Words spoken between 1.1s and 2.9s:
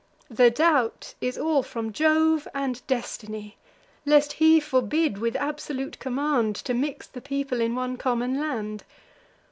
is all from Jove and